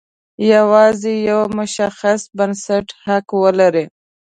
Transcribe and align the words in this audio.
یوازې 0.53 1.13
یو 1.29 1.41
مشخص 1.57 2.19
بنسټ 2.37 2.87
حق 3.03 3.27
ولري. 3.43 3.85